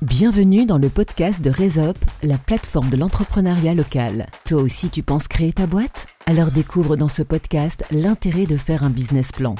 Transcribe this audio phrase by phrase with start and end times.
[0.00, 4.26] Bienvenue dans le podcast de Resop, la plateforme de l'entrepreneuriat local.
[4.44, 6.06] Toi aussi tu penses créer ta boîte?
[6.26, 9.56] Alors découvre dans ce podcast l'intérêt de faire un business plan.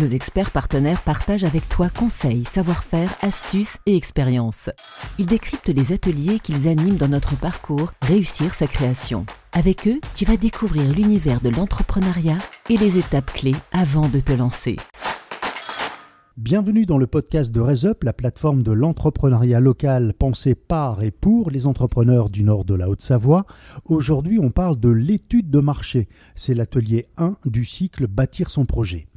[0.00, 4.70] Nos experts partenaires partagent avec toi conseils, savoir-faire, astuces et expériences.
[5.18, 9.26] Ils décryptent les ateliers qu'ils animent dans notre parcours Réussir sa création.
[9.52, 12.38] Avec eux, tu vas découvrir l'univers de l'entrepreneuriat
[12.70, 14.76] et les étapes clés avant de te lancer.
[16.38, 21.50] Bienvenue dans le podcast de RaisUp, la plateforme de l'entrepreneuriat local pensée par et pour
[21.50, 23.44] les entrepreneurs du nord de la Haute-Savoie.
[23.86, 26.06] Aujourd'hui, on parle de l'étude de marché.
[26.36, 29.08] C'est l'atelier 1 du cycle Bâtir son projet.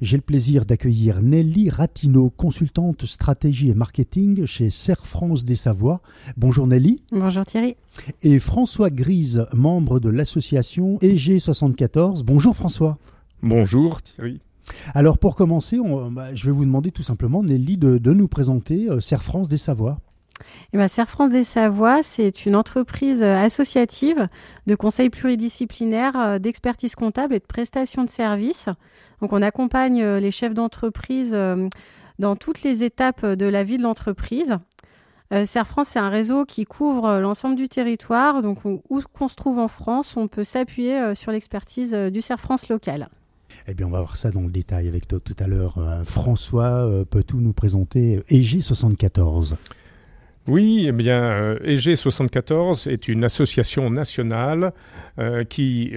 [0.00, 6.00] J'ai le plaisir d'accueillir Nelly Ratino, consultante stratégie et marketing chez Serre France des Savoies.
[6.38, 7.04] Bonjour Nelly.
[7.12, 7.76] Bonjour Thierry.
[8.22, 12.22] Et François Grise, membre de l'association EG74.
[12.24, 12.96] Bonjour François.
[13.42, 14.40] Bonjour Thierry.
[14.94, 15.78] Alors pour commencer,
[16.10, 19.98] bah, je vais vous demander tout simplement, Nelly, de, nous présenter euh, France des Savoies.
[20.72, 24.28] Eh ben, Serre France des Savoies, c'est une entreprise euh, associative
[24.66, 28.68] de conseil pluridisciplinaire, euh, d'expertise comptable et de prestation de services.
[29.20, 31.36] Donc on accompagne les chefs d'entreprise
[32.18, 34.56] dans toutes les étapes de la vie de l'entreprise.
[35.44, 38.40] Serre France, c'est un réseau qui couvre l'ensemble du territoire.
[38.40, 38.80] Donc où
[39.12, 43.10] qu'on se trouve en France, on peut s'appuyer sur l'expertise du Serre France local.
[43.68, 45.78] Eh bien, on va voir ça dans le détail avec toi tout à l'heure.
[45.78, 49.54] Euh, François, euh, peux-tu nous présenter EG74
[50.48, 54.72] oui, eh bien, EG74 est une association nationale
[55.18, 55.92] euh, qui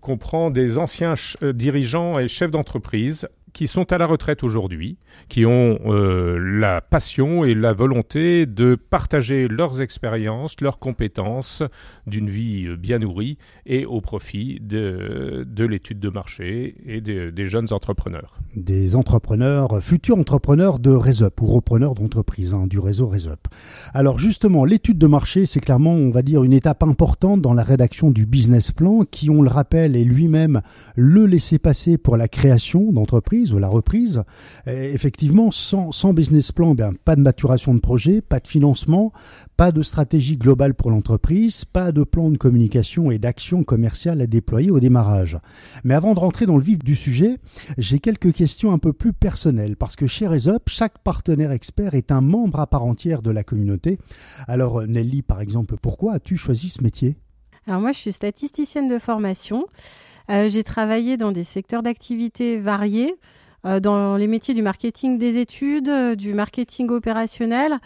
[0.00, 5.78] comprend des anciens dirigeants et chefs d'entreprise qui sont à la retraite aujourd'hui, qui ont
[5.86, 11.62] euh, la passion et la volonté de partager leurs expériences, leurs compétences
[12.06, 17.72] d'une vie bien nourrie et au profit de, de l'étude de marché et des jeunes
[17.72, 18.38] entrepreneurs.
[18.56, 23.48] Des entrepreneurs, futurs entrepreneurs de Resop ou repreneurs d'entreprise hein, du réseau Resop.
[23.94, 27.62] Alors justement, l'étude de marché, c'est clairement, on va dire, une étape importante dans la
[27.62, 30.62] rédaction du business plan qui, on le rappelle, est lui-même
[30.96, 34.22] le laisser-passer pour la création d'entreprises ou la reprise.
[34.66, 39.12] effectivement, sans, business plan, ben, pas de maturation de projet, pas de financement,
[39.56, 44.26] pas de stratégie globale pour l'entreprise, pas de plan de communication et d'action commerciale à
[44.26, 45.38] déployer au démarrage.
[45.84, 47.38] Mais avant de rentrer dans le vif du sujet,
[47.78, 52.12] j'ai quelques questions un peu plus personnelles parce que chez Resop, chaque partenaire expert est
[52.12, 53.98] un membre à part entière de la communauté.
[54.46, 57.16] Alors Nelly, par exemple, pourquoi as-tu choisi ce métier?
[57.66, 59.66] Alors moi, je suis statisticienne de formation.
[60.30, 63.14] Euh, j'ai travaillé dans des secteurs d'activité variés,
[63.66, 67.78] euh, dans les métiers du marketing des études, euh, du marketing opérationnel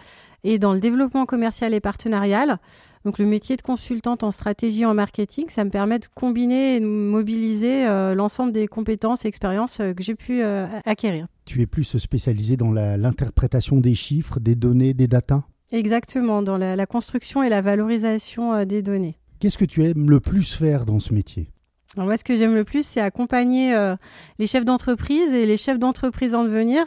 [0.44, 2.58] et dans le développement commercial et partenarial.
[3.04, 6.80] Donc le métier de consultante en stratégie en marketing, ça me permet de combiner et
[6.80, 7.84] de mobiliser
[8.16, 11.28] l'ensemble des compétences et expériences que j'ai pu acquérir.
[11.44, 15.44] Tu es plus spécialisé dans l'interprétation des chiffres, des données, des datas?
[15.70, 19.18] Exactement, dans la, la construction et la valorisation des données.
[19.38, 21.52] Qu'est-ce que tu aimes le plus faire dans ce métier?
[21.96, 23.96] Moi, ce que j'aime le plus, c'est accompagner euh,
[24.38, 26.84] les chefs d'entreprise et les chefs d'entreprise en devenir,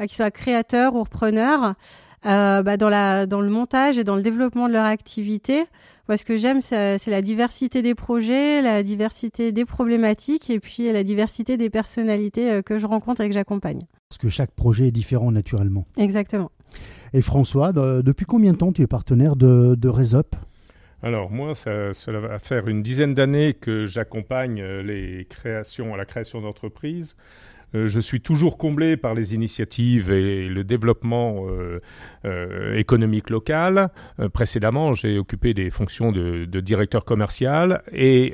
[0.00, 1.74] euh, qu'ils soient créateurs ou repreneurs,
[2.26, 5.64] euh, bah, dans, la, dans le montage et dans le développement de leur activité.
[6.08, 10.92] Moi, ce que j'aime, c'est la diversité des projets, la diversité des problématiques et puis
[10.92, 13.80] la diversité des personnalités que je rencontre et que j'accompagne.
[14.08, 15.84] Parce que chaque projet est différent naturellement.
[15.96, 16.52] Exactement.
[17.12, 20.36] Et François, depuis combien de temps tu es partenaire de, de Resop
[21.02, 26.40] alors moi, cela va faire une dizaine d'années que j'accompagne euh, les créations, la création
[26.40, 27.16] d'entreprises.
[27.74, 31.46] Euh, je suis toujours comblé par les initiatives et le développement
[32.24, 33.90] euh, économique local.
[34.32, 38.32] précédemment, j'ai occupé des fonctions de, directeur commercial et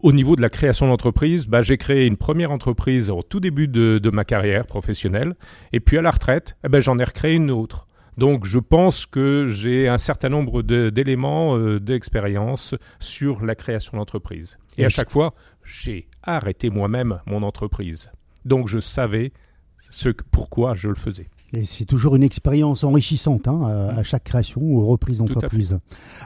[0.00, 3.66] au niveau de la création d'entreprise, bah, j'ai créé une première entreprise au tout début
[3.66, 5.34] de, ma carrière professionnelle
[5.72, 7.85] et puis à la retraite, eh ben, j'en ai recréé une autre.
[8.16, 14.58] Donc je pense que j'ai un certain nombre d'éléments euh, d'expérience sur la création d'entreprise.
[14.78, 15.34] Et à chaque fois,
[15.64, 18.10] j'ai arrêté moi-même mon entreprise.
[18.44, 19.32] Donc je savais
[19.78, 21.28] ce, pourquoi je le faisais.
[21.52, 23.62] Et c'est toujours une expérience enrichissante hein,
[23.96, 25.78] à, chaque création ou reprise d'entreprise.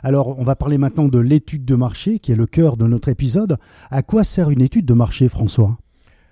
[0.02, 3.10] Alors, on va parler maintenant de l'étude de marché, qui est le cœur de notre
[3.10, 3.58] épisode.
[3.90, 5.76] À quoi sert une étude de marché, François?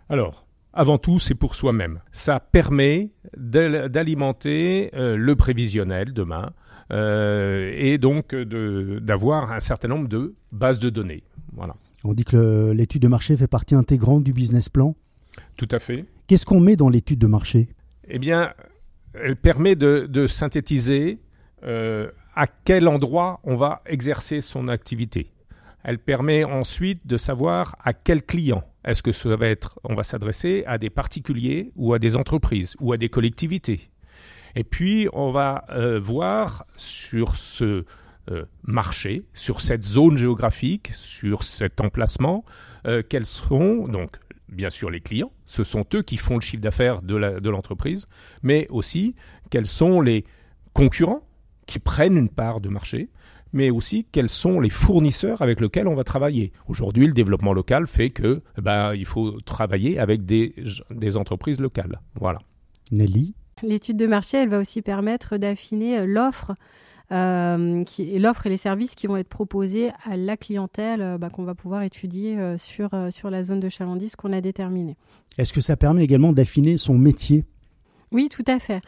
[0.09, 0.48] Alors,
[0.79, 2.01] avant tout, c'est pour soi-même.
[2.13, 6.53] Ça permet d'alimenter euh, le prévisionnel demain
[6.93, 11.25] euh, et donc d'avoir un certain nombre de bases de données.
[11.53, 11.75] Voilà.
[12.05, 14.95] On dit que l'étude de marché fait partie intégrante du business plan?
[15.57, 16.05] Tout à fait.
[16.29, 17.69] Qu'est-ce qu'on met dans l'étude de marché?
[18.07, 18.53] Eh bien,
[19.15, 21.19] elle permet de, synthétiser
[21.65, 25.33] euh, à quel endroit on va exercer son activité.
[25.89, 30.03] Elle permet ensuite de savoir à quel client est-ce que ça va être, on va
[30.03, 33.89] s'adresser à des particuliers ou à des entreprises ou à des collectivités.
[34.55, 35.65] Et puis, on va
[35.99, 37.87] voir sur ce
[38.65, 42.45] marché, sur cette zone géographique, sur cet emplacement,
[43.09, 44.19] quels sont donc
[44.51, 48.05] bien sûr les clients, ce sont eux qui font le chiffre d'affaires de l'entreprise,
[48.43, 49.15] mais aussi
[49.49, 50.27] quels sont les
[50.75, 51.23] concurrents
[51.65, 53.09] qui prennent une part de marché,
[53.53, 56.53] mais aussi quels sont les fournisseurs avec lesquels on va travailler.
[56.67, 60.55] Aujourd'hui, le développement local fait que eh ben, il faut travailler avec des,
[60.91, 62.01] des entreprises locales.
[62.15, 62.39] Voilà.
[62.91, 63.35] Nelly?
[63.63, 66.55] L'étude de marché, elle va aussi permettre d'affiner euh, l'offre
[67.11, 71.31] euh, qui, l'offre et les services qui vont être proposés à la clientèle euh, bah,
[71.31, 74.97] qu'on va pouvoir étudier euh, sur, sur la zone de chalandise qu'on a déterminée.
[75.39, 77.47] Est-ce que ça permet également d'affiner son métier?
[78.13, 78.83] Oui, tout à fait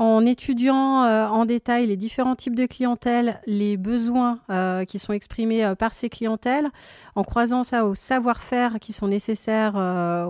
[0.00, 5.12] en étudiant euh, en détail les différents types de clientèle, les besoins euh, qui sont
[5.12, 6.68] exprimés euh, par ces clientèles,
[7.16, 9.74] en croisant ça au savoir-faire qui sont nécessaires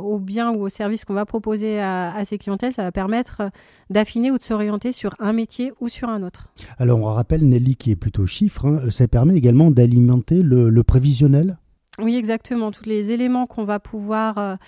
[0.02, 3.42] aux biens ou aux services qu'on va proposer à, ces clientèles, ça va permettre
[3.90, 6.48] d'affiner ou de s'orienter sur un métier ou sur un autre.
[6.78, 11.58] Alors on rappelle Nelly qui est plutôt chiffre, hein, ça permet également d'alimenter le, prévisionnel?
[12.02, 12.72] Oui, exactement.
[12.72, 14.58] Tous les éléments qu'on va pouvoir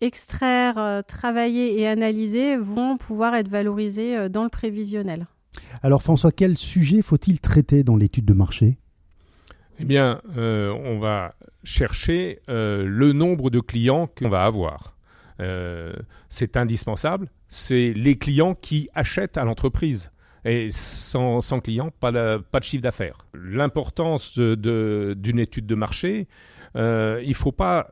[0.00, 5.26] extraire, euh, travailler et analyser vont pouvoir être valorisés euh, dans le prévisionnel.
[5.82, 8.78] Alors François, quel sujet faut-il traiter dans l'étude de marché?
[9.78, 11.34] Eh bien, euh, on va
[11.64, 14.96] chercher le nombre de clients qu'on va avoir.
[16.30, 17.28] c'est indispensable.
[17.48, 20.12] C'est les clients qui achètent à l'entreprise.
[20.46, 23.18] Et sans, clients, pas de, pas de chiffre d'affaires.
[23.34, 26.26] L'importance d'une étude de marché,
[26.74, 27.88] il ne faut pas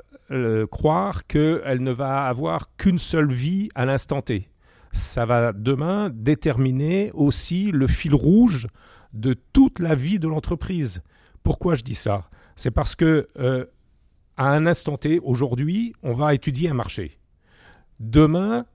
[0.70, 4.48] croire qu'elle ne va avoir qu'une seule vie à l'instant T.
[4.92, 8.68] Ça va demain déterminer aussi le fil rouge
[9.12, 11.02] de toute la vie de l'entreprise.
[11.42, 12.22] Pourquoi je dis ça?
[12.56, 13.66] C'est parce que euh,
[14.36, 17.18] à un instant T, aujourd'hui, on va étudier un marché.
[18.00, 18.66] Demain,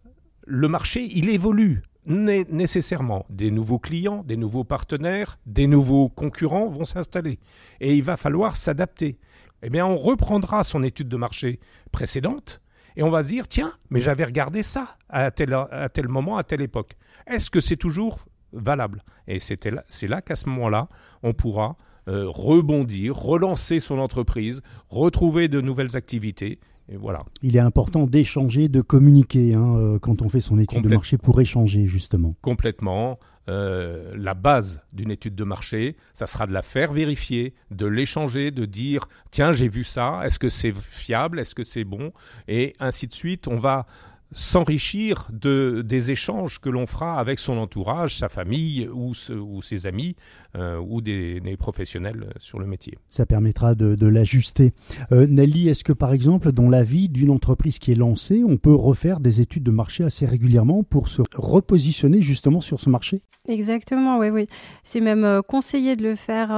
[0.46, 3.26] le marché, il évolue nécessairement.
[3.30, 7.40] Des nouveaux clients, des nouveaux partenaires, des nouveaux concurrents vont s'installer.
[7.82, 9.20] Et il va falloir s'adapter
[9.64, 11.60] eh bien on reprendra son étude de marché
[11.92, 12.62] précédente
[12.96, 16.38] et on va se dire tiens, mais j'avais regardé ça à tel, à tel moment,
[16.38, 16.94] à telle époque.
[17.28, 19.04] Est-ce que c'est toujours valable?
[19.28, 20.90] Et c'est là, là qu'à ce moment-là,
[21.24, 21.78] on pourra
[22.08, 26.60] euh, rebondir, relancer son entreprise, retrouver de nouvelles activités.
[26.92, 27.24] Et voilà.
[27.44, 31.18] Il est important d'échanger, de communiquer hein, euh, quand on fait son étude de marché
[31.18, 32.34] pour échanger justement.
[32.42, 33.20] Complètement.
[33.50, 38.52] Euh, la base d'une étude de marché, ça sera de la faire vérifier, de l'échanger,
[38.52, 42.14] de dire tiens j'ai vu ça, est-ce que c'est fiable, est-ce que c'est bon,
[42.48, 43.48] et ainsi de suite.
[43.48, 43.88] On va
[44.32, 49.88] s'enrichir de, des échanges que l'on fera avec son entourage, sa famille ou, ou ses
[49.88, 50.16] amis
[50.56, 52.98] euh, ou des, professionnels sur le métier.
[53.10, 54.74] Ça permettra de, l'ajuster.
[55.12, 58.58] Euh, Nelly, est-ce que par exemple dans la vie d'une entreprise qui est lancée, on
[58.58, 63.22] peut refaire des études de marché assez régulièrement pour se repositionner justement sur ce marché?
[63.48, 64.48] Exactement, oui, oui.
[64.84, 66.50] C'est même euh, conseillé de le faire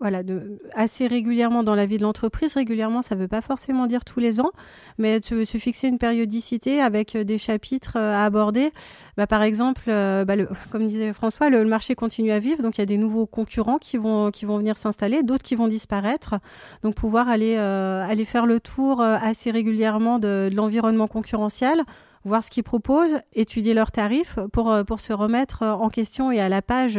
[0.00, 2.54] voilà, de, assez régulièrement dans la vie de l'entreprise.
[2.54, 4.50] Régulièrement, ça ne veut pas forcément dire tous les ans,
[4.98, 8.72] mais se, se fixer une périodicité avec euh, des chapitres euh, à aborder.
[9.16, 10.34] Bah, par exemple, euh, bah,
[10.70, 13.78] comme disait François, le, marché continue à vivre, donc il y a des nouveaux concurrents
[13.78, 16.36] qui vont, qui vont venir s'installer, d'autres qui vont disparaître.
[16.82, 21.82] Donc pouvoir aller, aller faire le tour assez régulièrement de, l'environnement concurrentiel,
[22.24, 26.48] voir ce qu'ils proposent, étudier leurs tarifs pour, pour se remettre en question et à
[26.48, 26.98] la page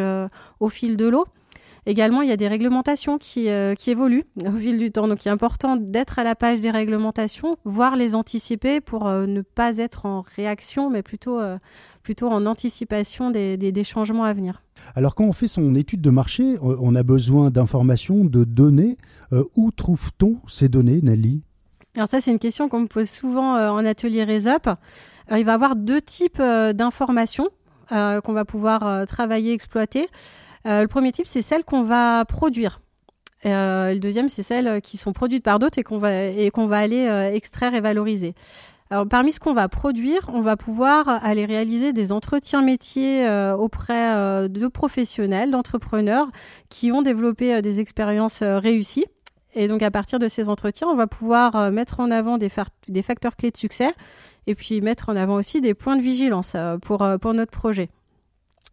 [0.60, 1.26] au fil de l'eau.
[1.88, 5.08] Également, il y a des réglementations qui, euh, qui évoluent au fil du temps.
[5.08, 9.26] Donc, il est important d'être à la page des réglementations, voire les anticiper pour euh,
[9.26, 11.58] ne pas être en réaction, mais plutôt, euh,
[12.04, 14.64] plutôt en anticipation des, des, changements à venir.
[14.96, 18.98] Alors, quand on fait son étude de marché, on a besoin d'informations, de données.
[19.56, 21.42] où trouve-t-on ces données, Nelly?
[21.96, 24.70] Alors, ça, c'est une question qu'on me pose souvent en atelier RESUP.
[25.32, 27.48] il va y avoir deux types d'informations
[27.90, 30.08] qu'on va pouvoir travailler, exploiter.
[30.68, 32.82] Euh, le premier type, c'est celles qu'on va produire.
[33.46, 36.68] Euh, le deuxième, c'est celles qui sont produites par d'autres et qu'on va, et qu'on
[36.68, 38.34] va aller euh, extraire et valoriser.
[38.90, 44.48] Alors, parmi ce qu'on va produire, on va pouvoir aller réaliser des entretiens métiers auprès
[44.48, 46.28] de professionnels, d'entrepreneurs
[46.70, 49.06] qui ont développé des expériences réussies.
[49.56, 52.50] Et donc, à partir de ces entretiens, on va pouvoir mettre en avant des,
[52.88, 53.94] des, facteurs clés de succès
[54.46, 57.90] et puis mettre en avant aussi des points de vigilance pour, pour notre projet.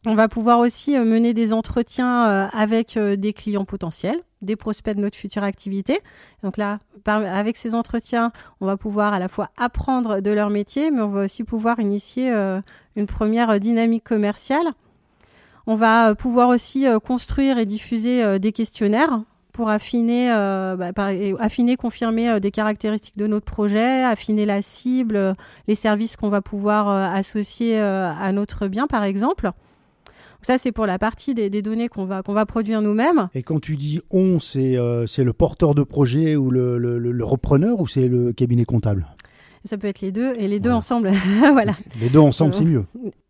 [0.06, 4.54] On va pouvoir aussi euh, mener des entretiens euh, avec euh, des clients potentiels, des
[4.54, 5.98] prospects de notre future activité.
[6.42, 8.30] Donc là, avec ces entretiens,
[8.60, 11.80] on va pouvoir à la fois apprendre de leur métier, mais on va aussi pouvoir
[11.80, 12.30] initier
[12.96, 14.66] une première dynamique commerciale.
[15.66, 19.20] On va pouvoir aussi construire et diffuser des questionnaires
[19.52, 20.92] pour affiner, bah,
[21.40, 25.34] affiner, confirmer des caractéristiques de notre projet, affiner la cible,
[25.68, 29.52] les services qu'on va pouvoir associer à notre bien, par exemple.
[30.44, 33.28] Ça, c'est pour la partie des, données qu'on va, qu'on va produire nous-mêmes.
[33.34, 37.80] Et quand tu dis on, c'est c'est le porteur de projet ou le, le repreneur
[37.80, 39.06] ou c'est le cabinet comptable?
[39.64, 41.10] Ça peut être les deux et les deux ensemble.
[41.52, 41.74] voilà.
[42.00, 42.84] Les deux ensemble, c'est mieux.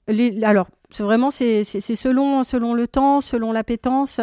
[0.07, 4.21] Les, alors, c'est vraiment c'est selon selon le temps, selon l'appétence,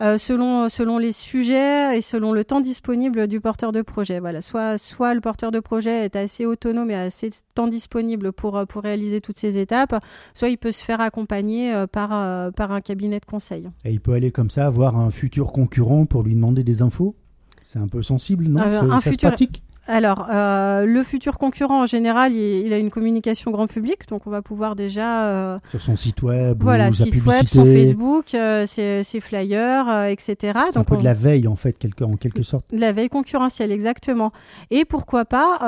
[0.00, 4.18] euh, selon selon les sujets et selon le temps disponible du porteur de projet.
[4.18, 8.66] Voilà, soit soit le porteur de projet est assez autonome et assez temps disponible pour
[8.66, 10.02] pour réaliser toutes ces étapes,
[10.34, 13.68] soit il peut se faire accompagner euh, par euh, par un cabinet de conseil.
[13.84, 17.14] Et il peut aller comme ça voir un futur concurrent pour lui demander des infos?
[17.62, 18.98] C'est un peu sensible, non?
[18.98, 19.62] Ça se pratique?
[19.86, 24.30] Alors, euh, le futur concurrent, en général, il, a une communication grand public, donc on
[24.30, 25.28] va pouvoir déjà...
[25.28, 30.58] Euh, sur son site web, voilà, site web, son Facebook, euh, ses, flyers, etc.
[30.70, 32.64] C'est un peu de la veille, en fait, quelque, en quelque sorte.
[32.72, 34.32] De la veille concurrentielle, exactement.
[34.70, 35.58] Et pourquoi pas,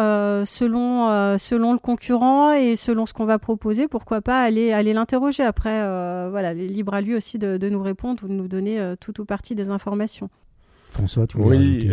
[0.46, 5.42] selon, selon le concurrent et selon ce qu'on va proposer, pourquoi pas aller, aller l'interroger
[5.42, 5.80] après.
[6.30, 9.24] voilà, libre à lui aussi de, de, nous répondre ou de nous donner tout ou
[9.24, 10.28] partie des informations.
[10.90, 11.90] François, tu voulais Oui,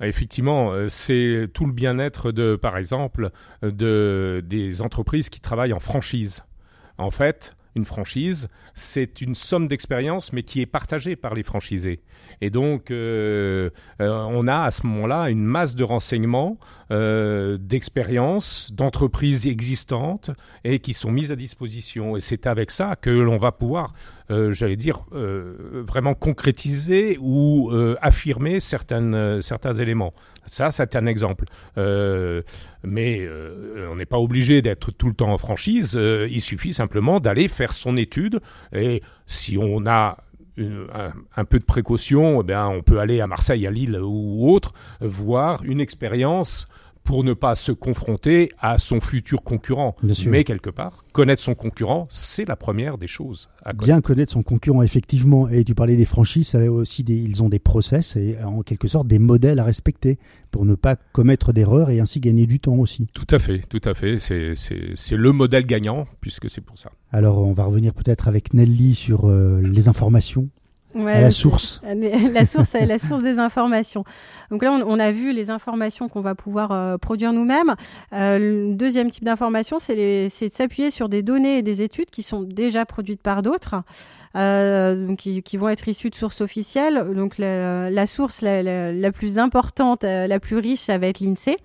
[0.00, 3.30] Effectivement, euh, c'est tout le bien-être de, par exemple,
[3.62, 6.44] de, des entreprises qui travaillent en franchise.
[6.98, 12.02] En fait, une franchise, c'est une somme d'expérience, mais qui est partagée par les franchisés.
[12.40, 16.58] Et donc, euh, euh, on a à ce moment-là une masse de renseignements,
[16.90, 20.30] euh, d'expériences, d'entreprises existantes
[20.64, 22.16] et qui sont mises à disposition.
[22.16, 23.94] Et c'est avec ça que l'on va pouvoir,
[24.28, 30.14] j'allais dire, vraiment concrétiser ou affirmer certaines, certains éléments.
[30.46, 31.44] Ça, c'est un exemple.
[31.76, 33.28] mais
[33.90, 35.92] on n'est pas obligé d'être tout le temps en franchise.
[35.94, 38.40] il suffit simplement d'aller faire son étude.
[38.72, 40.16] Et si on a
[40.58, 45.62] un, peu de précaution, eh on peut aller à Marseille, à Lille ou autre, voir
[45.64, 46.68] une expérience
[47.04, 49.96] pour ne pas se confronter à son futur concurrent.
[50.26, 53.48] Mais quelque part, connaître son concurrent, c'est la première des choses.
[53.64, 55.48] À Bien connaître son concurrent, effectivement.
[55.48, 58.88] Et tu parlais des franchises, ça aussi des, ils ont des process et en quelque
[58.88, 60.18] sorte des modèles à respecter
[60.50, 63.06] pour ne pas commettre d'erreurs et ainsi gagner du temps aussi.
[63.12, 64.18] Tout à fait, tout à fait.
[64.18, 66.90] C'est le modèle gagnant puisque c'est pour ça.
[67.10, 70.48] Alors on va revenir peut-être avec Nelly sur euh, les informations
[70.94, 71.80] la source.
[71.84, 74.04] La source, la source des informations.
[74.50, 77.74] Donc là, on, a vu les informations qu'on va pouvoir euh, produire nous-mêmes.
[78.12, 82.22] Euh, le deuxième type d'information, c'est de s'appuyer sur des données et des études qui
[82.22, 83.76] sont déjà produites par d'autres.
[84.34, 87.04] Euh, qui, qui, vont être issues de sources officielles.
[87.14, 91.20] Donc la, la source la, la, plus importante, euh, la plus riche, ça va être
[91.20, 91.58] l'INSEE.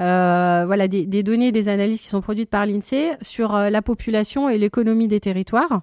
[0.00, 4.48] Euh, voilà des, des, données, des analyses qui sont produites par l'INSEE sur la population
[4.48, 5.82] et l'économie des territoires.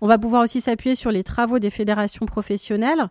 [0.00, 3.08] On va pouvoir aussi s'appuyer sur les travaux des fédérations professionnelles.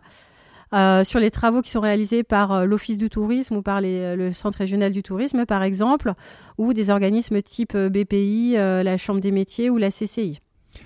[0.73, 4.15] Euh, sur les travaux qui sont réalisés par euh, l'Office du tourisme ou par euh,
[4.17, 6.13] le Centre régional du tourisme, par exemple,
[6.57, 10.41] ou des organismes type BPI, la Chambre des métiers ou la CCI.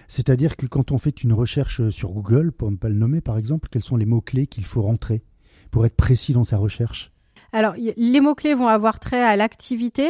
[0.08, 3.38] C'est-à-dire que quand on fait une recherche sur Google, pour ne pas le nommer par
[3.38, 5.24] exemple, quels sont les mots-clés qu'il faut rentrer
[5.72, 7.12] pour être précis dans sa recherche?
[7.54, 10.10] Alors, les mots-clés vont avoir trait à l'activité.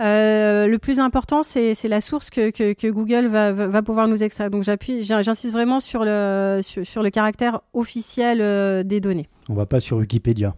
[0.00, 4.50] Euh, le plus important, c'est la source que, que, Google va, va, pouvoir nous extraire.
[4.50, 9.28] Donc, j'appuie, j'insiste vraiment sur le, sur, le caractère officiel euh, des données.
[9.48, 10.54] On va pas sur Wikipédia.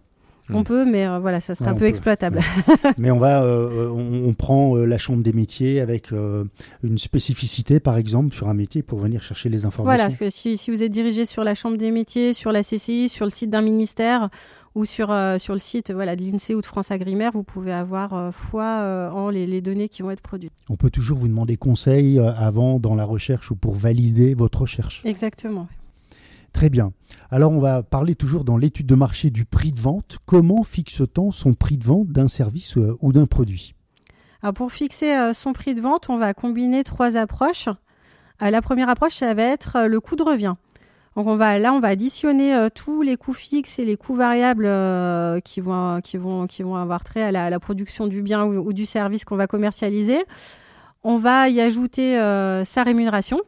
[0.53, 2.41] On peut, mais euh, voilà, ça sera un peu exploitable.
[2.99, 8.49] mais on va, on, prend la chambre des métiers avec une spécificité, par exemple, sur
[8.49, 9.85] un métier pour venir chercher les informations.
[9.85, 12.63] Voilà, parce que si, si vous êtes dirigé sur la chambre des métiers, sur la
[12.63, 14.29] CCI, sur le site d'un ministère,
[14.77, 17.73] ou sur, euh, sur le site voilà, de l'INSEE ou de France Agrimaire, vous pouvez
[17.73, 20.53] avoir euh, foi euh, en les, les, données qui vont être produites.
[20.69, 25.01] On peut toujours vous demander conseil avant dans la recherche ou pour valider votre recherche.
[25.07, 25.67] Exactement.
[26.53, 26.93] Très bien.
[27.31, 30.19] Alors on va parler toujours dans l'étude de marché du prix de vente.
[30.27, 33.75] Comment fixe-t-on son prix de vente d'un service ou d'un produit?
[34.43, 37.69] Alors pour fixer son prix de vente, on va combiner trois approches.
[38.41, 40.55] la première approche, ça va être le coût de revient.
[41.17, 44.15] Donc on va là, on va additionner euh, tous les coûts fixes et les coûts
[44.15, 49.37] variables euh, qui vont avoir trait à la, production du bien ou, du service qu'on
[49.37, 50.19] va commercialiser.
[51.03, 53.41] On va y ajouter euh, sa rémunération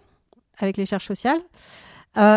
[0.57, 1.41] avec les charges sociales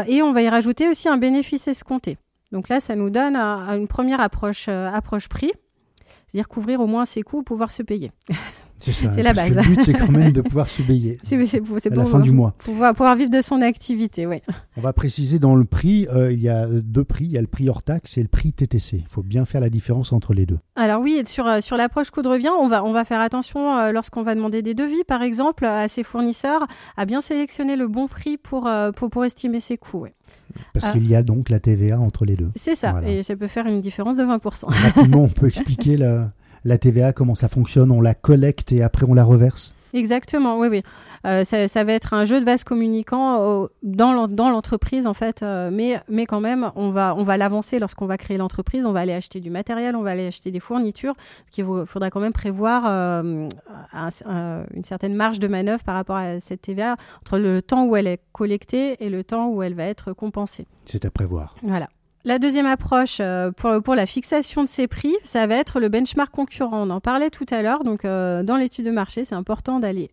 [0.08, 2.18] et on va y rajouter aussi un bénéfice escompté.
[2.52, 5.52] Donc là, ça nous donne une première approche approche prix,
[6.28, 8.12] c'est-à-dire couvrir au moins ses coûts, pouvoir se payer.
[8.82, 9.56] C'est la base.
[9.56, 11.18] le but, c'est quand même de pouvoir se payer.
[11.24, 12.54] C'est pour, la fin du mois.
[12.58, 14.42] Pouvoir, pouvoir vivre de son activité, oui.
[14.78, 17.26] On va préciser dans le prix, euh, il y a deux prix.
[17.26, 18.98] Il y a le prix hors taxe et le prix TTC.
[18.98, 20.58] Il faut bien faire la différence entre les deux.
[20.76, 23.78] Alors oui, sur, euh, sur l'approche coût de revient, on va, on va faire attention
[23.78, 26.66] euh, lorsqu'on va demander des devis, par exemple, à ses fournisseurs,
[26.98, 30.08] à bien sélectionner le bon prix pour, pour, pour estimer ses coûts.
[30.74, 32.52] Parce qu'il y a donc la TVA entre les deux.
[32.56, 34.66] C'est ça, et ça peut faire une différence de 20%.
[34.68, 36.32] Rapidement, on peut expliquer la,
[36.63, 39.74] la TVA, comment ça fonctionne On la collecte et après on la reverse?
[39.94, 40.84] Exactement, oui, oui.
[41.25, 45.70] Euh, ça, ça, va être un jeu de vase communicant dans l'entreprise en fait, euh,
[45.72, 48.86] mais mais quand même, on va on va l'avancer lorsqu'on va créer l'entreprise.
[48.86, 51.13] On va aller acheter du matériel, on va aller acheter des fournitures.
[51.58, 53.48] Il faudra quand même prévoir euh,
[54.74, 58.08] une certaine marge de manœuvre par rapport à cette TVA entre le temps où elle
[58.08, 60.68] est collectée et le temps où elle va être compensée.
[60.86, 61.56] C'est à prévoir.
[61.63, 61.88] Voilà.
[62.24, 63.20] La deuxième approche
[63.58, 66.88] pour, pour la fixation de ces prix, ça va être le benchmark concurrent.
[66.88, 67.84] On en parlait tout à l'heure.
[67.84, 70.12] Donc, dans l'étude de marché, c'est important d'aller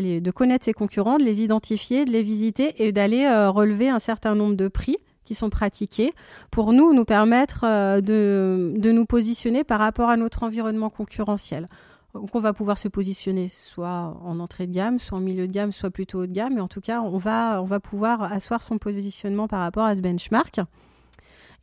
[0.00, 3.98] de connaître ses concurrents, de les identifier, de les visiter et d'aller euh, relever un
[3.98, 6.12] certain nombre de prix qui sont pratiqués
[6.50, 11.68] pour nous nous permettre euh, de, nous positionner par rapport à notre environnement concurrentiel.
[12.14, 15.72] On va pouvoir se positionner soit en entrée de gamme, soit en milieu de gamme,
[15.72, 19.48] soit plutôt haut de gamme, mais en tout cas on va pouvoir asseoir son positionnement
[19.48, 20.60] par rapport à ce benchmark.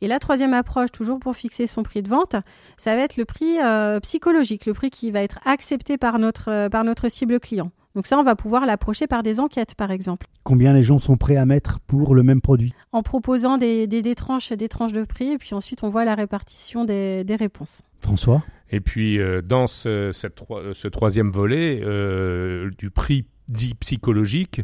[0.00, 2.36] Et la troisième approche, toujours pour fixer son prix de vente,
[2.76, 6.68] ça va être le prix euh, psychologique, le prix qui va être accepté par notre,
[6.68, 7.70] par notre cible client.
[7.94, 10.26] Donc ça, on va pouvoir l'approcher par des enquêtes, par exemple.
[10.44, 12.72] Combien les gens sont prêts à mettre pour le même produit?
[12.92, 16.14] En proposant des, des, tranches, des tranches de prix, et puis ensuite on voit la
[16.14, 17.82] répartition des, des réponses.
[18.00, 18.44] François?
[18.70, 20.40] Et puis euh, dans ce, cette,
[20.74, 24.62] ce, troisième volet euh, du prix dit psychologique,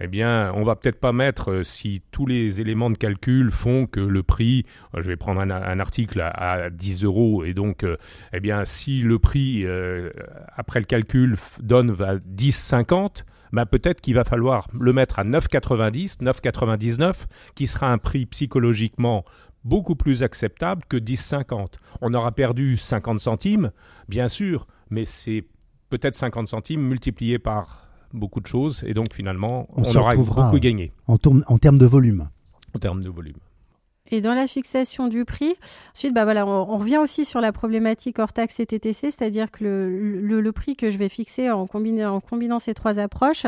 [0.00, 3.86] eh bien, on va peut-être pas mettre, euh, si tous les éléments de calcul font
[3.86, 4.64] que le prix,
[4.94, 7.96] euh, je vais prendre un, article à, 10 euros, et donc, euh,
[8.32, 9.66] eh bien, si le prix,
[10.56, 17.26] après le calcul, donne 10,50, bah peut-être qu'il va falloir le mettre à 9,90, 9,99,
[17.54, 19.24] qui sera un prix psychologiquement
[19.64, 21.74] beaucoup plus acceptable que 10,50.
[22.00, 23.70] On aura perdu 50 centimes,
[24.08, 25.44] bien sûr, mais c'est
[25.88, 30.92] peut-être 50 centimes multipliés par beaucoup de choses et donc finalement on, aura beaucoup gagné.
[31.06, 32.28] En, en termes de volume.
[32.74, 33.36] En termes de volume.
[34.10, 35.54] Et dans la fixation du prix,
[35.94, 39.64] ensuite, bah voilà, on, revient aussi sur la problématique hors taxe et TTC, c'est-à-dire que
[39.64, 43.44] le, le, prix que je vais fixer en, combinant, en combinant ces trois approches,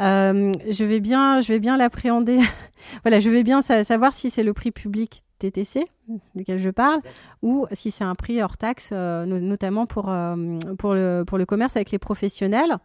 [0.00, 2.40] euh, je vais bien, je vais bien l'appréhender.
[3.04, 5.86] voilà, je vais bien savoir si c'est le prix public TTC
[6.34, 7.00] duquel je parle,
[7.42, 11.46] ou si c'est un prix hors taxe, euh, notamment pour, euh, pour, le, pour le
[11.46, 12.76] commerce avec les professionnels.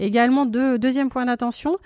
[0.00, 1.76] Également, deuxième point d'attention,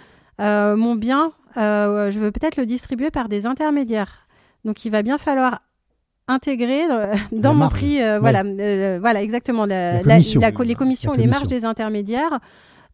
[0.40, 4.26] euh, mon bien, euh, je veux peut-être le distribuer par des intermédiaires.
[4.64, 5.62] Donc, il va bien falloir
[6.28, 6.84] intégrer
[7.32, 8.42] dans, mon prix, euh, voilà,
[8.98, 12.38] voilà, exactement, la, les commissions et les marges des intermédiaires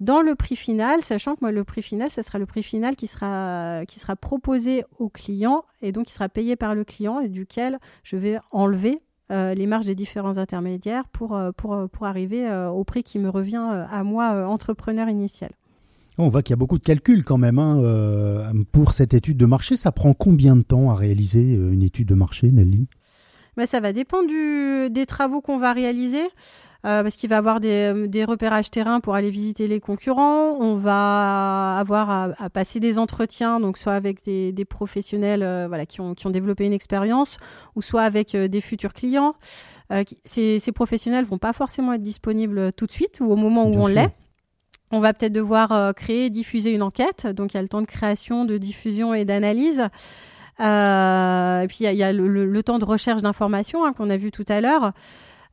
[0.01, 2.97] dans le prix final, sachant que moi, le prix final, ce sera le prix final
[2.97, 7.21] qui sera, qui sera proposé au client et donc qui sera payé par le client
[7.21, 11.87] et duquel je vais enlever euh, les marges des différents intermédiaires pour, euh, pour, euh,
[11.87, 15.51] pour arriver au prix qui me revient à moi, entrepreneur initial.
[16.19, 19.47] On voit qu'il y a beaucoup de calculs quand même hein, pour cette étude de
[19.47, 19.77] marché.
[19.77, 22.89] Ça prend combien de temps à réaliser une étude de marché, Nelly?
[23.57, 26.23] Ben, Ça va dépendre du, des travaux qu'on va réaliser.
[26.87, 30.57] Euh, parce qu'il va avoir des, des, repérages terrain pour aller visiter les concurrents.
[30.61, 35.85] On va avoir à, passer des entretiens, donc soit avec des, des professionnels euh, voilà,
[35.85, 37.37] qui, ont, qui ont développé une expérience,
[37.77, 39.35] ou soit avec euh, des futurs clients.
[40.25, 43.75] ces, ces professionnels vont pas forcément être disponibles tout de suite ou au moment où
[43.75, 44.15] on l'est.
[44.91, 47.27] On va peut-être devoir créer, diffuser une enquête.
[47.27, 49.89] Donc il y a le temps de création, de diffusion et d'analyse.
[50.61, 54.31] Euh, et puis il y a, le, temps de recherche d'informations hein, qu'on a vu
[54.31, 54.93] tout à l'heure.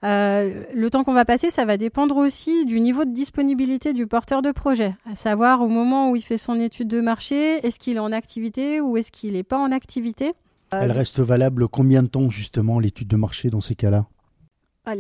[0.04, 4.06] Euh, le temps qu'on va passer, ça va dépendre aussi du niveau de disponibilité du
[4.06, 4.96] porteur de projet.
[5.12, 8.12] À savoir, au moment où il fait son étude de marché, est-ce qu'il est en
[8.12, 10.34] activité ou est-ce qu'il n'est pas en activité?
[10.72, 14.06] Elle reste valable combien de temps, justement, l'étude de marché dans ces cas-là?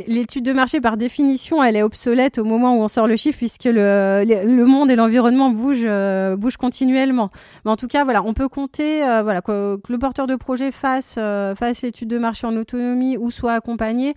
[0.07, 3.37] L'étude de marché, par définition, elle est obsolète au moment où on sort le chiffre,
[3.37, 7.29] puisque le, le monde et l'environnement bougent, euh, bougent continuellement.
[7.63, 11.15] Mais en tout cas, voilà, on peut compter, voilà, que, le porteur de projet fasse,
[11.15, 14.13] fasse l'étude de marché en autonomie ou soit accompagné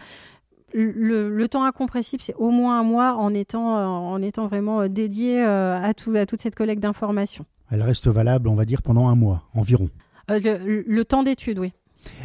[0.73, 4.89] le, temps incompressible, c'est au moins un mois en étant, euh, en étant vraiment euh,
[4.89, 7.45] dédié euh, à, tout, à toute cette collecte d'informations.
[7.71, 9.89] Elle reste valable, on va dire, pendant un mois environ.
[10.29, 11.73] le, temps d'étude, oui.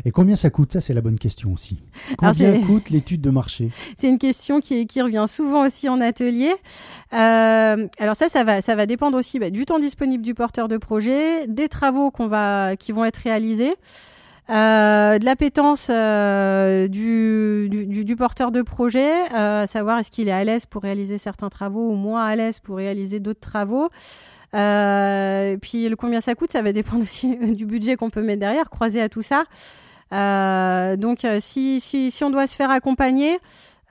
[0.06, 1.80] Et combien ça coûte Ça, c'est la bonne question aussi.
[2.18, 3.72] Combien coûte l'étude de marché?
[3.98, 6.54] C'est une question qui, qui, revient souvent aussi en atelier.
[7.12, 10.78] alors ça, ça va, ça va dépendre aussi bah, du temps disponible du porteur de
[10.78, 13.76] projet, des travaux qu'on va, qui vont être réalisés.
[14.50, 20.32] Euh, de l'appétence euh, du, du, du, porteur de projet, euh, savoir est-ce qu'il est
[20.32, 23.90] à l'aise pour réaliser certains travaux ou moins à l'aise pour réaliser d'autres travaux.
[24.56, 28.40] Euh, puis le combien ça coûte, ça va dépendre aussi du budget qu'on peut mettre
[28.40, 29.44] derrière, croisé à tout ça.
[30.14, 33.38] Euh, donc si, si, si on doit se faire accompagner,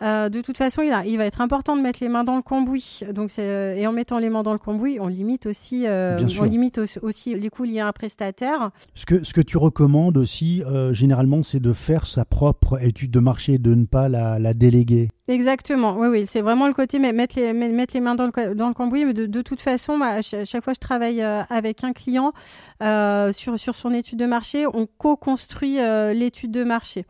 [0.02, 2.36] euh, de toute façon, il, a, il, va être important de mettre les mains dans
[2.36, 3.00] le cambouis.
[3.12, 6.44] Donc, euh, et en mettant les mains dans le cambouis, on limite aussi, euh, on
[6.44, 8.70] limite aussi, les coûts liés à un prestataire.
[8.94, 13.20] Ce que, ce que tu recommandes aussi, généralement, c'est de faire sa propre étude de
[13.20, 15.08] marché, de ne pas la, la déléguer.
[15.26, 18.68] Exactement, oui, oui, c'est vraiment le côté mettre les, mettre les mains dans le, dans
[18.68, 19.04] le cambouis.
[19.04, 22.32] Mais de, de toute façon, à chaque fois que je travaille avec un client
[22.80, 25.76] sur, sur son étude de marché, on co-construit
[26.14, 27.06] l'étude de marché.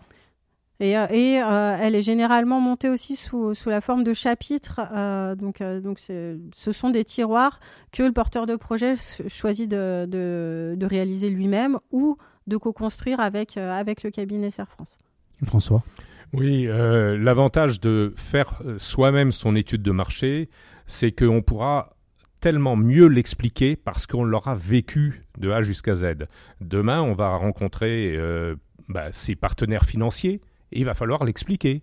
[0.80, 4.80] Et, euh, et euh, elle est généralement montée aussi sous, sous la forme de chapitres.
[4.92, 7.60] Euh, donc, donc ce sont des tiroirs
[7.92, 8.94] que le porteur de projet
[9.28, 14.98] choisit de, de, de réaliser lui-même ou de co-construire avec, avec le cabinet Serre France.
[15.44, 15.82] François?
[16.32, 20.50] Oui, l'avantage de faire soi-même son étude de marché,
[20.86, 21.96] c'est qu'on pourra
[22.40, 26.26] tellement mieux l'expliquer parce qu'on l'aura vécu de A jusqu'à Z.
[26.60, 28.18] Demain, on va rencontrer
[28.88, 30.40] bah, ses partenaires financiers
[30.74, 31.82] il va falloir l'expliquer.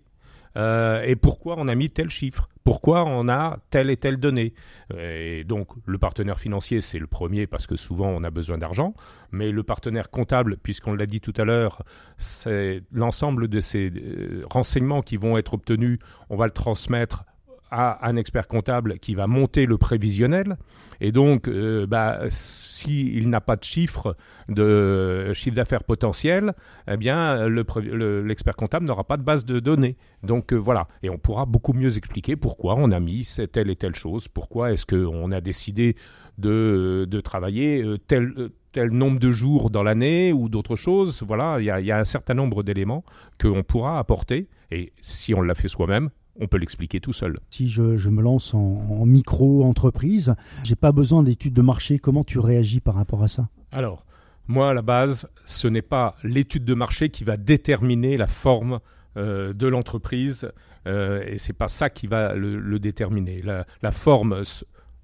[0.56, 2.48] Euh, et pourquoi on a mis tel chiffre?
[2.64, 4.54] Pourquoi on a telle et telle donnée?
[4.96, 8.94] Et donc le partenaire financier, c'est le premier parce que souvent on a besoin d'argent,
[9.30, 11.82] mais le partenaire comptable, puisqu'on l'a dit tout à l'heure,
[12.18, 17.24] c'est l'ensemble de ces euh, renseignements qui vont être obtenus, on va le transmettre
[17.72, 20.58] à un expert comptable qui va monter le prévisionnel.
[21.00, 24.14] Et donc, euh, bah, s'il n'a pas de chiffre
[24.50, 26.52] de chiffre d'affaires potentiel,
[26.86, 29.96] eh bien, l'expert comptable n'aura pas de base de données.
[30.22, 33.76] Donc euh, voilà, et on pourra beaucoup mieux expliquer pourquoi on a mis telle et
[33.76, 35.96] telle chose, pourquoi est-ce qu'on a décidé
[36.36, 41.22] de, de travailler euh, tel tel nombre de jours dans l'année ou d'autres choses.
[41.26, 43.04] Voilà, il y, y, a un certain nombre d'éléments
[43.38, 44.46] qu'on pourra apporter.
[44.70, 46.08] Et si on l'a fait soi-même,
[46.40, 47.38] on peut l'expliquer tout seul.
[47.50, 52.80] Si je, me lance en, micro-entreprise, j'ai pas besoin d'études de marché, comment tu réagis
[52.80, 53.48] par rapport à ça?
[53.70, 54.06] Alors,
[54.48, 58.80] moi à la base, ce n'est pas l'étude de marché qui va déterminer la forme
[59.16, 60.50] euh, de l'entreprise
[60.86, 63.42] euh, et c'est pas ça qui va le, déterminer.
[63.42, 64.42] La, forme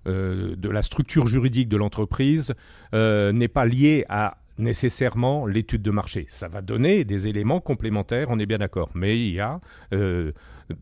[0.07, 2.55] euh, de la structure juridique de l'entreprise
[2.95, 6.27] euh, n'est pas liée à nécessairement l'étude de marché.
[6.29, 8.91] Ça va donner des éléments complémentaires, on est bien d'accord.
[8.95, 9.61] Mais il y a,
[9.93, 10.33] euh,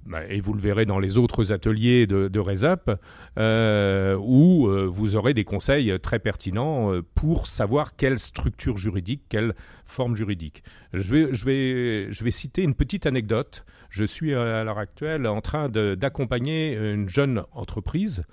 [0.07, 2.91] bah, et vous le verrez dans les autres ateliers de, de RESUP,
[3.39, 9.55] euh, où euh, vous aurez des conseils très pertinents pour savoir quelle structure juridique, quelle
[9.85, 10.63] forme juridique.
[10.93, 13.65] Je vais, je vais, je vais citer une petite anecdote.
[13.91, 18.25] Je suis à l'heure actuelle en train d'accompagner une jeune entreprise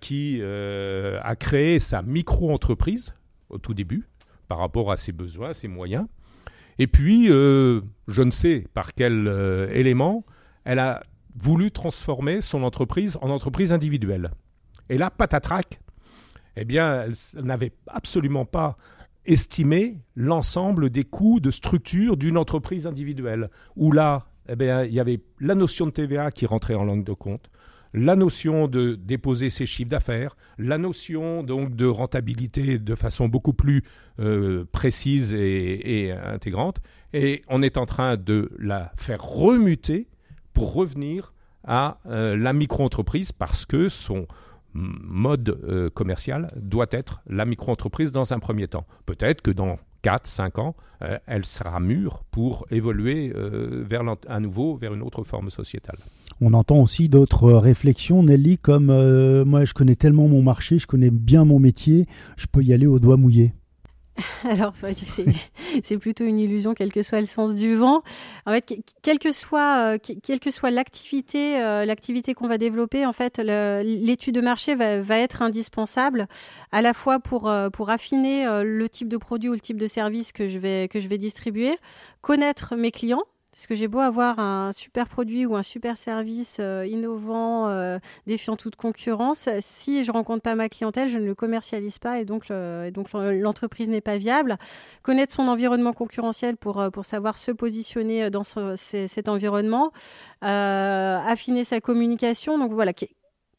[0.00, 3.14] qui a créé sa micro-entreprise
[3.50, 4.04] au tout début
[4.48, 6.06] par rapport à ses besoins, ses moyens.
[6.78, 10.24] Et puis, euh, je ne sais par quel euh, élément,
[10.64, 11.02] elle a
[11.34, 14.30] voulu transformer son entreprise en entreprise individuelle.
[14.88, 15.80] Et là, patatrac,
[16.56, 17.06] eh bien,
[17.36, 18.76] elle n'avait absolument pas
[19.26, 23.50] estimé l'ensemble des coûts de structure d'une entreprise individuelle.
[23.74, 27.04] Où là, eh bien, il y avait la notion de TVA qui rentrait en langue
[27.04, 27.50] de compte,
[27.96, 33.54] la notion de déposer ses chiffres d'affaires, la notion donc de rentabilité de façon beaucoup
[33.54, 33.82] plus
[34.20, 36.80] euh, précise et, intégrante,
[37.14, 40.08] et on est en train de la faire remuter
[40.52, 41.32] pour revenir
[41.64, 44.26] à euh, la micro-entreprise parce que son
[44.74, 48.86] mode euh, commercial doit être la micro-entreprise dans un premier temps.
[49.06, 50.76] Peut-être que dans 4, 5 ans,
[51.26, 55.98] elle sera mûre pour évoluer vers à nouveau vers une autre forme sociétale.
[56.40, 60.86] On entend aussi d'autres réflexions, Nelly, comme euh, moi je connais tellement mon marché, je
[60.86, 63.52] connais bien mon métier, je peux y aller au doigt mouillé.
[64.44, 64.72] Alors,
[65.82, 68.02] c'est plutôt une illusion, quel que soit le sens du vent.
[68.46, 73.04] En fait, quelle que soit, euh, quelle que soit l'activité, euh, l'activité qu'on va développer,
[73.04, 76.28] en fait, l'étude de marché va, être indispensable,
[76.72, 80.32] à la fois pour pour affiner le type de produit ou le type de service
[80.32, 81.76] que je vais que je vais distribuer,
[82.20, 83.22] connaître mes clients,
[83.56, 87.98] parce que j'ai beau avoir un super produit ou un super service euh, innovant, euh,
[88.26, 92.26] défiant toute concurrence, si je rencontre pas ma clientèle, je ne le commercialise pas et
[92.26, 94.58] donc, l'entreprise n'est pas viable.
[95.02, 99.90] Connaître son environnement concurrentiel pour, euh, pour savoir se positionner dans cet environnement,
[100.42, 102.58] affiner sa communication.
[102.58, 102.92] Donc voilà,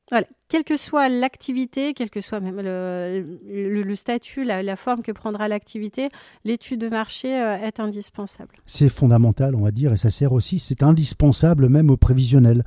[0.09, 5.49] voilà, quelle que soit l'activité, quel que soit même le, statut, la, forme que prendra
[5.49, 6.09] l'activité,
[6.45, 8.55] l'étude de marché euh, est indispensable.
[8.65, 12.63] C'est fondamental, on va dire, et ça sert aussi, c'est indispensable même au prévisionnel,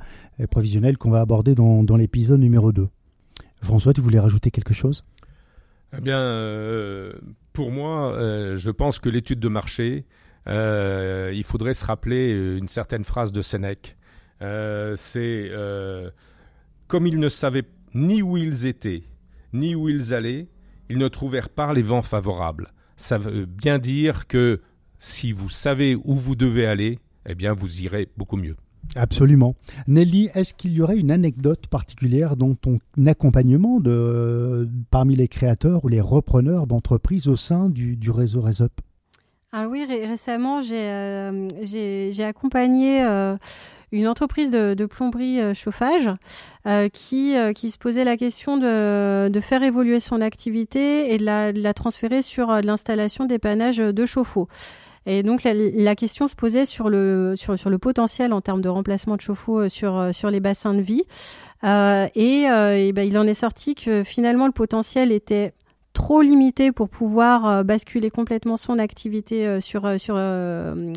[0.51, 2.87] prévisionnel qu'on va aborder dans, l'épisode numéro 2.
[3.63, 5.03] François, tu voulais rajouter quelque chose?
[5.97, 7.13] Eh bien, euh,
[7.53, 10.05] pour moi, euh, je pense que l'étude de marché,
[10.45, 13.97] il faudrait se rappeler une certaine phrase de Sénèque.
[14.39, 15.51] c'est
[16.91, 19.03] comme ils ne savaient ni où ils étaient,
[19.53, 20.49] ni où ils allaient,
[20.89, 22.73] ils ne trouvèrent pas les vents favorables.
[22.97, 24.59] Ça veut bien dire que
[24.99, 28.57] si vous savez où vous devez aller, eh bien vous irez beaucoup mieux.
[28.97, 29.55] Absolument.
[29.87, 35.85] Nelly, est-ce qu'il y aurait une anecdote particulière dans ton accompagnement de, parmi les créateurs
[35.85, 38.73] ou les repreneurs d'entreprises au sein du, réseau RESUP?
[39.53, 43.37] Ah oui, récemment, j'ai euh, accompagné euh,
[43.91, 46.09] une entreprise de, plomberie euh, chauffage
[46.93, 51.51] qui, qui se posait la question de, de faire évoluer son activité et de la,
[51.51, 54.47] de la transférer sur l'installation d'épanage de chauffe-eau.
[55.05, 58.69] Et donc la, question se posait sur le sur, sur le potentiel en termes de
[58.69, 61.03] remplacement de chauffe-eau euh, sur euh, sur les bassins de vie.
[61.63, 65.53] Euh, et, euh, ben, il en est sorti que finalement le potentiel était
[66.01, 70.17] trop limité pour pouvoir basculer complètement son activité sur, sur,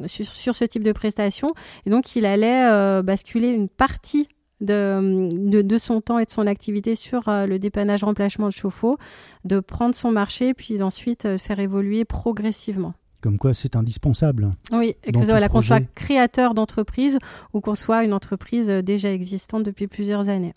[0.07, 1.53] sur, sur, ce type de prestation.
[1.85, 4.29] Et donc, il allait basculer une partie
[4.61, 8.97] de, de, de, son temps et de son activité sur le dépannage remplacement de chauffe-eau,
[9.45, 12.95] de prendre son marché, puis ensuite faire évoluer progressivement.
[13.25, 14.55] Comme quoi, c'est indispensable.
[14.71, 17.19] Oui, que voilà, qu'on soit créateur d'entreprise
[17.55, 20.53] ou qu'on soit une entreprise euh, déjà existante depuis plusieurs années.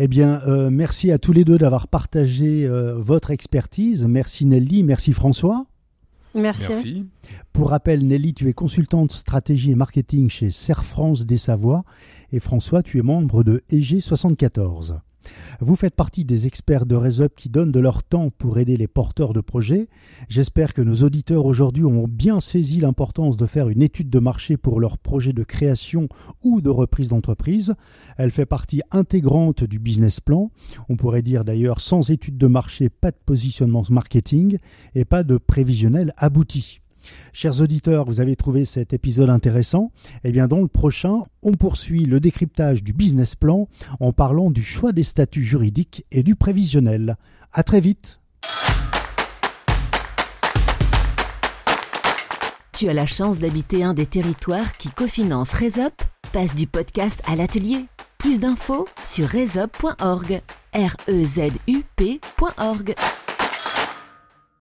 [0.00, 4.06] Eh bien, euh, merci à tous les deux d'avoir partagé euh, votre expertise.
[4.06, 5.66] Merci Nelly, merci François.
[6.34, 7.06] Merci.
[7.52, 11.82] Pour rappel, Nelly, tu es consultante stratégie et marketing chez Serre France des Savoies
[12.30, 15.00] et François, tu es membre de EG 74.
[15.60, 18.86] Vous faites partie des experts de RESUP qui donnent de leur temps pour aider les
[18.86, 19.88] porteurs de projets.
[20.28, 24.56] J'espère que nos auditeurs aujourd'hui ont bien saisi l'importance de faire une étude de marché
[24.56, 26.08] pour leur projet de création
[26.42, 27.74] ou de reprise d'entreprise.
[28.16, 30.50] Elle fait partie intégrante du business plan.
[30.88, 34.58] On pourrait dire d'ailleurs sans étude de marché, pas de positionnement marketing
[34.94, 36.80] et pas de prévisionnel abouti.
[37.32, 39.92] Chers auditeurs, vous avez trouvé cet épisode intéressant
[40.24, 43.68] Eh bien, dans le prochain, on poursuit le décryptage du business plan
[44.00, 47.16] en parlant du choix des statuts juridiques et du prévisionnel.
[47.52, 48.20] À très vite
[52.72, 55.94] Tu as la chance d'habiter un des territoires qui cofinance Resup?
[56.32, 57.86] Passe du podcast à l'atelier.
[58.18, 60.42] Plus d'infos sur resup.org.
[60.74, 62.94] R E Z U P.org.